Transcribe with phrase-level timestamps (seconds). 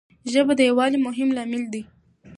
[0.31, 1.81] ژبه د یووالي مهم لامل دی.